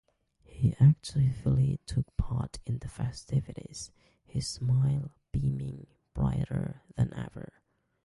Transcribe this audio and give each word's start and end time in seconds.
He 0.43 0.75
actively 0.79 1.79
took 1.85 2.17
part 2.17 2.57
in 2.65 2.79
the 2.79 2.87
festivities, 2.87 3.91
his 4.25 4.47
smile 4.47 5.11
beaming 5.31 5.85
brighter 6.15 6.81
than 6.95 7.13
ever. 7.13 7.53